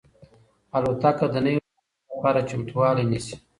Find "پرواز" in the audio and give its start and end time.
1.67-2.11